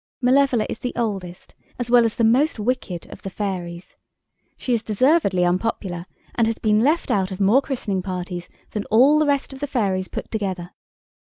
Malevola 0.19 0.65
is 0.67 0.79
the 0.79 0.93
oldest, 0.95 1.53
as 1.77 1.91
well 1.91 2.05
as 2.05 2.15
the 2.15 2.23
most 2.23 2.57
wicked, 2.57 3.05
of 3.13 3.21
the 3.21 3.29
fairies. 3.29 3.97
She 4.57 4.73
is 4.73 4.81
deservedly 4.81 5.45
unpopular, 5.45 6.05
and 6.33 6.47
has 6.47 6.57
been 6.57 6.79
left 6.79 7.11
out 7.11 7.29
of 7.29 7.39
more 7.39 7.61
christening 7.61 8.01
parties 8.01 8.49
than 8.71 8.85
all 8.85 9.19
the 9.19 9.27
rest 9.27 9.53
of 9.53 9.59
the 9.59 9.67
fairies 9.67 10.07
put 10.07 10.31
together. 10.31 10.71